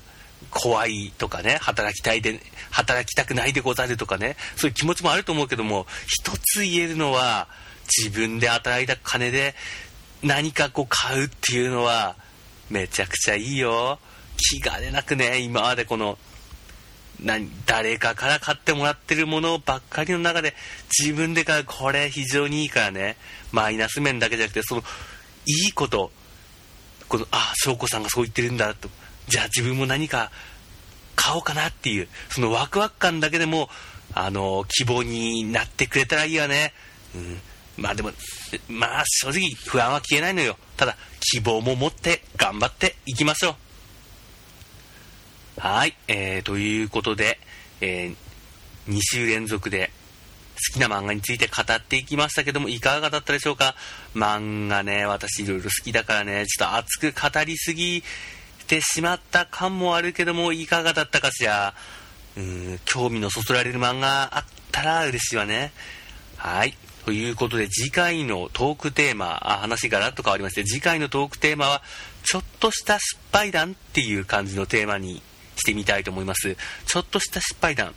[0.50, 2.40] 怖いとかね、働きたいで、
[2.72, 7.50] 働きたくないでござるとかね、そういう気持ちもあると思うけども、一つ言えるのは、
[7.98, 9.54] 自分で働いた金で
[10.24, 12.16] 何かこう買うっていうのは
[12.72, 14.00] めちゃくちゃいいよ。
[14.38, 16.18] 気兼ねなくね今までこの
[17.22, 20.56] 何誰かから買ってもらってるものばっかりの中で
[20.98, 23.18] 自分で買うこれ非常にいいからね。
[23.52, 24.84] マイナス面だけじゃなくてその
[25.46, 26.12] いいこと。
[27.08, 28.74] このあ翔子さんがそう言ってるんだ。
[28.74, 28.90] と
[29.28, 30.32] じゃあ自分も何か
[31.16, 32.08] 買おうかなっていう。
[32.30, 33.70] そのワクワク感だけでも
[34.14, 36.74] あの希望になってくれたらいいよね、
[37.16, 37.40] うん、
[37.78, 38.12] まあでも、
[38.68, 40.58] まあ正直不安は消えないのよ。
[40.78, 40.98] ただ、
[41.32, 43.56] 希望も持って頑張っていきましょ
[45.58, 45.62] う。
[45.62, 47.40] はい、えー、ということで、
[47.82, 49.92] えー、2週連続で
[50.74, 53.76] 好きな漫画について語っていきましたけども、いかがだったでしょうか？
[54.16, 58.04] 漫画ね、私いろいろ好きだからね、ちょっと熱く語りすぎ
[58.68, 61.74] てしまった感もあるけども、いかがだったかしら？
[62.38, 65.74] うん興味のそそられる漫画あったら嬉しいわね
[66.38, 66.74] はい
[67.06, 71.82] ということで次回のトークテーマあ話がらっと変わりまして次回のトークテーマは
[72.24, 75.22] ちょっとした失敗談っていう感じのテーマに
[75.56, 76.56] してみたいと思います。
[76.86, 77.94] ちょっとした失敗談。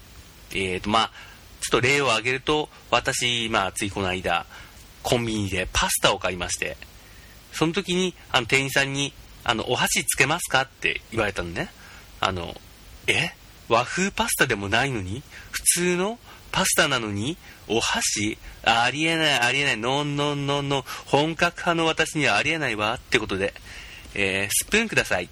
[0.53, 1.11] えーとまあ
[1.61, 4.45] ちょっと例を挙げると私まあついこの間
[5.03, 6.77] コンビニでパスタを買いまして
[7.53, 11.71] その時にあの店員さんにあのお箸つけますかって言われたのね。
[12.21, 12.55] あの
[13.07, 13.31] え？
[13.69, 15.23] 和風パスタでもないのに？
[15.51, 16.19] 普通の
[16.53, 17.37] パスタなのに？
[17.69, 18.39] お箸？
[18.63, 19.77] ありえないありえない。
[19.77, 22.95] ノンノンノンノン本格派の私にはありえないわ。
[22.95, 23.55] ってことで、
[24.15, 25.25] えー、スプーンください。
[25.25, 25.29] っ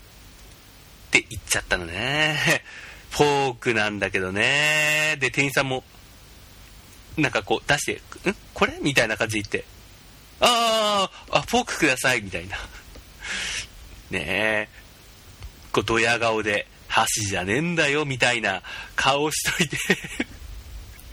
[1.10, 2.62] て言っちゃったのね。
[3.10, 5.16] フォークなんだけどね。
[5.20, 5.84] で店員さんも
[7.18, 8.34] なんかこう出して「ん？
[8.54, 9.64] これ?」みたいな感じで言って
[10.40, 12.56] 「ああフォークください」みたいな。
[14.10, 14.68] ねえ。
[15.72, 18.06] こうドヤ顔で箸じゃねえんだよ。
[18.06, 18.62] みたいな
[18.96, 19.76] 顔しといて。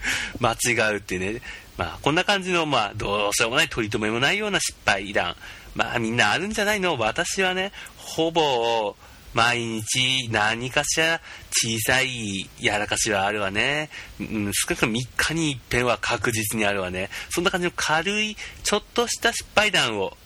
[0.40, 1.42] 間違うってね。
[1.78, 5.36] まあこんな感じのまあどうしようもない取り留めもないような失敗談。
[5.76, 6.98] まあみんなあるんじゃないの？
[6.98, 8.96] 私はねほぼ
[9.34, 11.22] 毎日何かしら
[11.52, 13.90] 小さいやらかしはあるわね、
[14.20, 17.10] うん、少なくとも3日に一遍は確実にあるわね。
[17.30, 20.18] そんな感じの軽いちょっとした失敗談を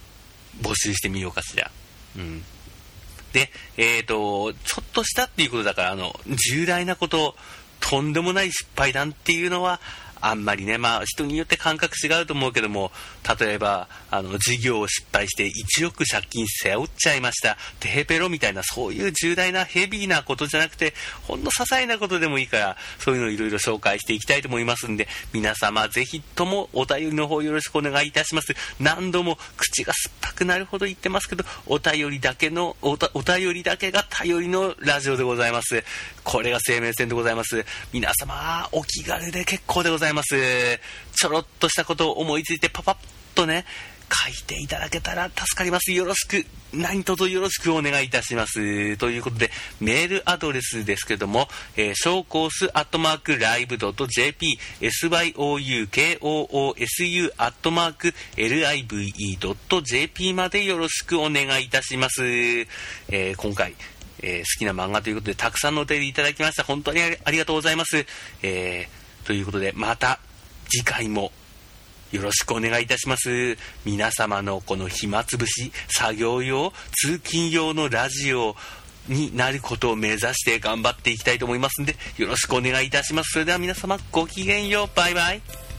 [0.62, 1.70] 募集してみようかしら。
[2.16, 2.44] うん。
[3.34, 6.18] で、えっ、ー、と、ちょっとしたっていうことだから、あの、
[6.52, 7.36] 重大なこと、
[7.84, 9.80] とんでもない失敗談っていうのは、
[10.26, 12.92] あんまりね、まあ、人によって感覚違うと思うけども、
[13.40, 15.52] 例えば、あの、事業を失敗して
[15.82, 20.94] 1億借金背負っちゃいました、テヘペロみたいな、そういう重大なヘビーなことじゃなくて、
[21.24, 28.56] ほんの些細なことでもいいから、そういうのをいろいろ紹介していきたいと思いますんで、皆様、ぜひともお便りの方よろしくお願いいたします。
[28.80, 35.84] 何度も口が酸っぱくなるほど言ってますけど、お便りだけの、お便りだけが頼りのラジオでございます。
[36.24, 37.66] これが生命線でございます。
[37.92, 40.13] 皆様、お気軽で結構でございます。
[40.14, 40.80] います。
[41.16, 42.96] ちょろっとしたことを思いついてパパッ
[43.36, 43.66] とね、
[44.14, 45.92] 書いていただけたら助かります。
[45.92, 48.98] よろしく、何卒よろしくお願いいたします。
[48.98, 49.50] ということで、
[49.82, 62.24] メールアドレスですけども、えー、シコースアットマークライブドット JP、syoukoosu アットマーク live.jp までよろしくお願いいたします。
[62.24, 63.76] えー、今回、
[64.22, 66.64] えー、好きな漫画ということで、たくさんのお手入れいただきました。
[66.64, 68.06] 本当にありがとうございます。
[68.44, 70.20] えーということで、また
[70.70, 71.32] 次回も
[72.12, 73.58] よろしくお願いいたします。
[73.86, 78.56] 皆様のこの暇つぶし、作業用、通勤用のラジオ
[79.08, 83.32] になることを目指して頑張っていきたいと思いますんで、よろしくお願いいたします。
[83.34, 84.96] それでは皆様、ごきげんよう。
[84.96, 85.73] バイバイ。